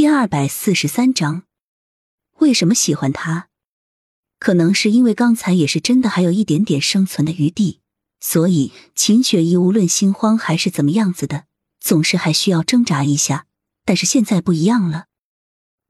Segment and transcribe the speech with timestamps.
[0.00, 1.42] 第二百四十三章，
[2.38, 3.50] 为什么喜欢他？
[4.38, 7.80] 可能是因为刚才也是真的还有一点点生存的余地，
[8.18, 11.44] 所以秦雪怡无论心慌还是怎么样子的，
[11.80, 13.44] 总是还需要挣扎一下。
[13.84, 15.08] 但是现在不一样了，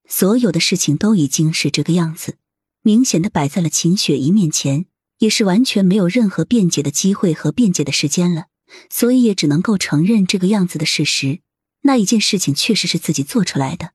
[0.08, 2.36] 所有的事情都已经是这个样子，
[2.82, 4.86] 明显的摆在了秦雪怡面前，
[5.18, 8.46] 也是完全没有任何辩解的机会和辩解的时间了，
[8.90, 11.42] 所以也只能够承认这个样子的事实。
[11.82, 13.92] 那一件事情确实是自己做出来的，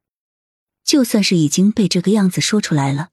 [0.86, 3.09] 就算是已经被这个样子说出来了，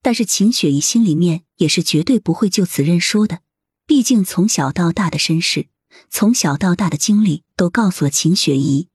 [0.00, 3.40] 但是秦雪怡心里面也是绝对不会就此认输的。
[3.84, 5.66] 毕竟从小到大的身世，
[6.08, 8.88] 从小到大的经历都告诉了秦雪怡，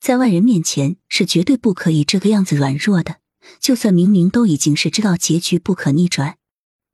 [0.00, 3.20] 在外人面前是绝对不可以这个样子软弱的。
[3.60, 6.38] 就算明明都已经是知道结局不可逆转，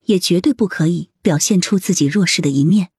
[0.04, 2.90] 也绝对不可以表现出自己弱势的一面。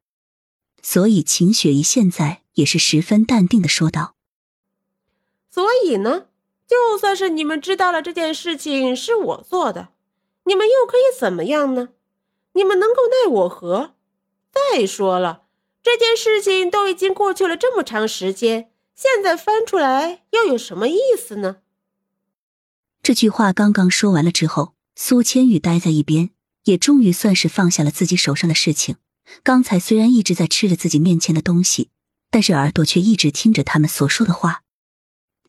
[0.81, 4.15] 所以秦雪怡现在也是十分淡定的说道。
[5.51, 6.25] 所以呢，
[6.67, 9.89] 就算是你们知道了这件事情是我做的，
[10.45, 11.89] 你们又可以怎么样呢？
[12.53, 13.95] 你们能够奈我何？
[14.51, 15.43] 再说了，
[15.81, 21.57] 这件事情都已经过去了这么长时间，现在翻出来又有什么意思呢？
[23.01, 26.29] 这句话刚刚说完了之后，苏千玉待在一边，
[26.63, 28.95] 也终于算是放下了自己手上的事情。
[29.43, 31.89] 刚才虽然一直在吃着自己面前的东西，
[32.29, 34.62] 但是耳朵却一直听着他们所说的话。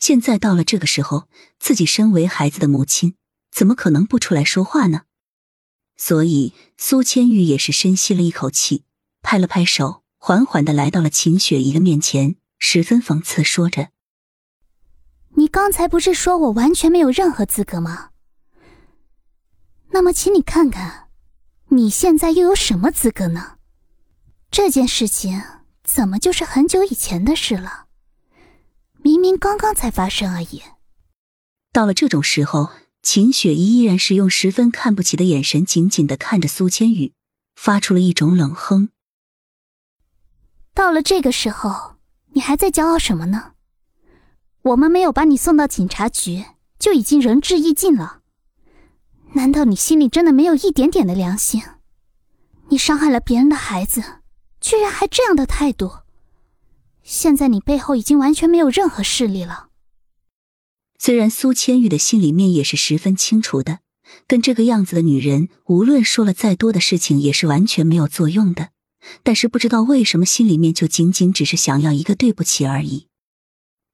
[0.01, 1.29] 现在到了这个时候，
[1.59, 3.17] 自己身为孩子的母亲，
[3.51, 5.03] 怎么可能不出来说话呢？
[5.97, 8.85] 所以苏千玉也是深吸了一口气，
[9.23, 13.91] 拍了拍手，缓缓的来到了秦雪怡的面前，十分讽刺说着
[15.37, 18.11] ：“你刚才不是说我完全没有任何资格吗？
[19.91, 21.09] 那么，请你看看，
[21.69, 23.59] 你现在又有什么资格呢？
[24.51, 25.41] 这件事情
[25.85, 27.84] 怎么就是很久以前的事了？”
[29.05, 30.63] 明明刚刚才发生而已。
[31.75, 32.71] 到了这种时候，
[33.03, 37.13] 秦雪依依然是用十分看不起的眼神紧紧的看着苏千羽，
[37.55, 38.89] 发出了一种冷哼。
[40.73, 41.97] 到了这个时候，
[42.33, 43.53] 你还在骄傲什么呢？
[44.63, 46.43] 我们没有把你送到警察局，
[46.79, 48.23] 就已经仁至义尽了。
[49.35, 51.63] 难道你心里真的没有一点点的良心？
[52.71, 54.03] 你伤害了别人的孩子，
[54.63, 56.04] 居然还这样的态度！
[57.05, 59.69] 现在你背后已经完全没有任何势力了。
[60.99, 63.81] 虽然苏千玉的心里面也是十分清楚的，
[64.27, 68.71] 跟这个样子的女人，无论说了再多的事情，也是完全没有作用的。
[69.23, 73.09] 但是不知道为什么，心里面就仅仅只是想要一个对不起而已。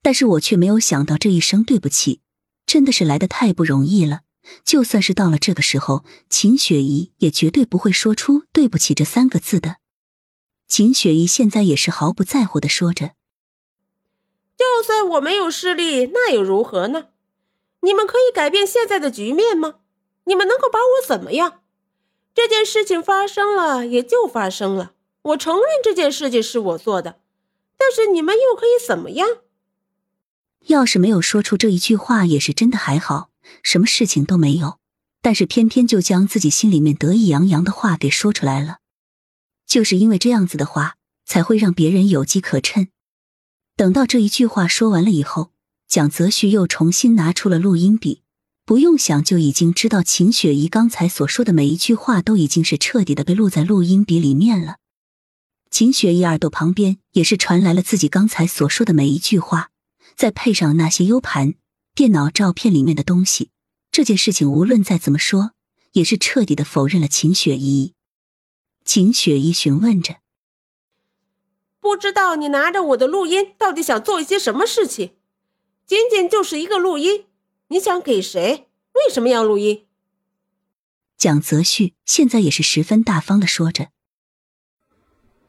[0.03, 2.21] 但是我却没有想到，这一声对不起，
[2.65, 4.21] 真的是来的太不容易了。
[4.65, 9.80] 就算是到了这个时候，秦雪怡也绝对不会说出对不起这三个字的。
[10.71, 13.11] 秦雪怡现在也是毫不在乎的说着
[14.57, 17.09] ：“就算我没有势力，那又如何呢？
[17.81, 19.81] 你们可以改变现在的局面吗？
[20.27, 21.63] 你们能够把我怎么样？
[22.33, 24.93] 这件事情发生了，也就发生了。
[25.23, 27.19] 我承认这件事情是我做的，
[27.77, 29.27] 但是你们又可以怎么样？
[30.69, 33.31] 要是没有说出这一句话，也是真的还好，
[33.65, 34.79] 什么事情都没有。
[35.21, 38.77] 但是偏偏就将自己心里面得意洋洋的话给说出来了。”
[39.71, 42.89] 就是因为这样子的话，才会让别人有机可乘。
[43.77, 45.53] 等到这一句话说完了以后，
[45.87, 48.23] 蒋泽旭又重新拿出了录音笔，
[48.67, 54.79] 不用想就已经知道秦雪怡刚才所说的每一句话都已经是彻底的被录在录音笔里面了。
[55.71, 59.71] 秦雪怡耳朵旁边也是传来了自己刚才所说的每一句话，
[60.17, 61.55] 再配上那些 U 盘、
[61.95, 63.51] 电脑照片里面的东西，
[63.93, 65.53] 这件事情无论再怎么说，
[65.93, 67.95] 也是彻底的否认了秦雪怡。
[68.93, 70.17] 秦雪怡询问着
[71.79, 75.13] ：“不知道你拿着我的录音到底想做一些什么事情？
[75.87, 77.27] 仅仅就是一个录音，
[77.69, 78.67] 你想给谁？
[78.95, 79.87] 为什么要录音？”
[81.17, 83.91] 蒋泽旭现在也是十分大方的说着：“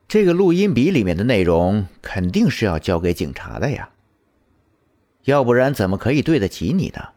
[0.08, 3.90] 这个录音笔里面的内容肯定是要交给警察的呀，
[5.24, 7.10] 要不然怎么可以对得起你呢？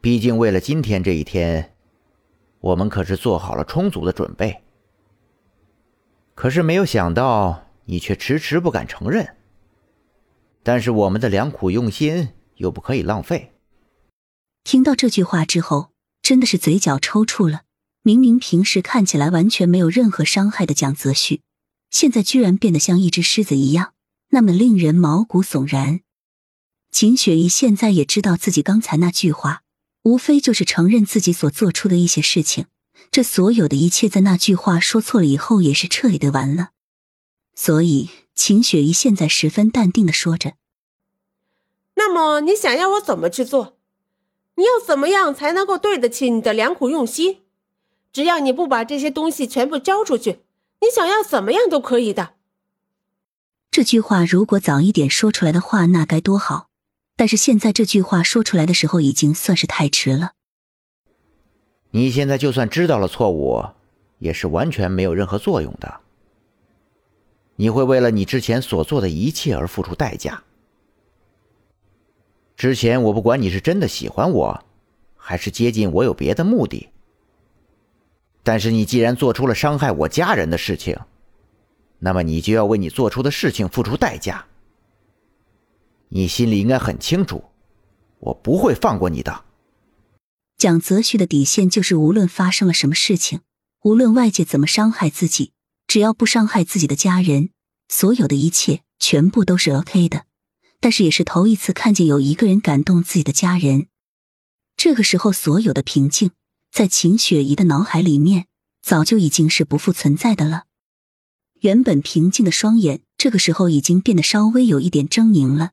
[0.00, 1.76] 毕竟为了今天这一天，
[2.58, 4.60] 我们可是做好了充足的准备。”
[6.40, 9.34] 可是没有想到，你却迟迟不敢承认。
[10.62, 13.54] 但是我们的良苦用心又不可以浪费。
[14.62, 15.90] 听到这句话之后，
[16.22, 17.62] 真的是嘴角抽搐了。
[18.02, 21.40] 明明平时看起来完全没有任何伤害的蒋泽旭，
[21.90, 23.94] 现在居然变得像一只狮子一样，
[24.28, 26.02] 那么令人毛骨悚然。
[26.92, 29.62] 秦雪怡现在也知道自己刚才那句话，
[30.04, 32.66] 无非就是承认自己所做出的一些事情。
[33.10, 36.70] 这所有的一切，在那句话说错了以后，也是彻底的完了。
[37.54, 40.54] 所以，秦雪怡现在十分淡定的说着
[41.96, 43.76] ：“那么，你想要我怎么去做？
[44.54, 47.42] 你要怎么样才能够对得起你的良苦用心？
[48.12, 50.40] 只要你不把这些东西全部交出去，
[50.80, 52.34] 你想要怎么样都可以的。
[53.70, 56.68] 这句话如果早一点说出来的话，那该多好！
[57.16, 60.32] 但是现在这句话说出来的时候，已经算是太迟了。
[61.90, 63.64] 你现在就算知道了错误，
[64.18, 66.00] 也是完全没有任何作用的。
[67.56, 70.42] 你会为了你之前所做的一切而付出代价。
[72.56, 74.64] 之前我不管你是真的喜欢我，
[75.16, 76.88] 还是接近我有别的目的，
[78.42, 80.98] 但是你既然做出了伤害我家人的事情。
[82.00, 84.44] 那么你就要为你做出的事情付出代价。
[86.08, 87.42] 你心里应该很清楚，
[88.20, 89.44] 我不会放过你的。
[90.58, 93.42] 蒋泽旭的底线就是，无论发生了什么事情，
[93.84, 95.52] 无论外界怎么伤害自己，
[95.86, 97.50] 只要不伤害自己的家人，
[97.88, 100.24] 所有的一切全部都是 OK 的。
[100.80, 103.86] 但是也是头一次看见有一个人感动自己的家人。
[104.76, 106.32] 这个时候，所有的平静
[106.72, 108.46] 在秦雪怡的脑海里面
[108.82, 110.64] 早就已经是不复存在的了。
[111.60, 115.70] 原本平静的双眼，这个时候已经变得稍微有一点狰狞了。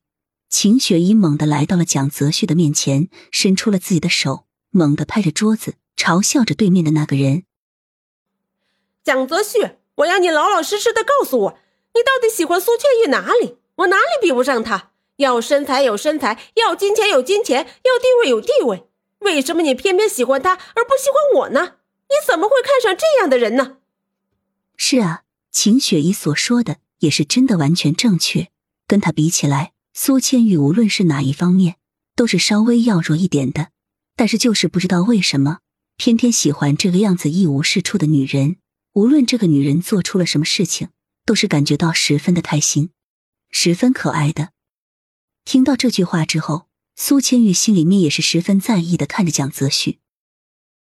[0.48, 7.44] 秦雪怡猛地来到了蒋泽旭的面前，伸出了自己的手，猛地拍着桌子，嘲笑着对面的那个人
[9.04, 11.60] ：“蒋泽旭，我要你老老实实的告诉我，
[11.94, 13.58] 你到底喜欢苏倩玉哪里？
[13.78, 14.92] 我哪里比不上她？
[15.18, 18.88] 要身材有身材，要金钱有金钱，要地位有地位。
[19.20, 21.78] 为什么你偏偏喜欢她而不喜欢我呢？
[22.10, 23.78] 你怎么会看上这样的人呢？”
[24.78, 25.22] 是啊。
[25.52, 28.50] 秦雪怡所说的也是真的，完全正确。
[28.88, 31.78] 跟他比起来，苏千玉无论是哪一方面，
[32.14, 33.70] 都是稍微要弱一点的。
[34.16, 35.60] 但是就是不知道为什么，
[35.98, 38.58] 偏偏喜欢这个样子一无是处的女人。
[38.94, 40.88] 无论这个女人做出了什么事情，
[41.26, 42.92] 都是感觉到十分的开心，
[43.50, 44.52] 十分可爱的。
[45.44, 50.00] 听到这句话之后，苏千玉心里面也是十分在意的看着蒋泽旭。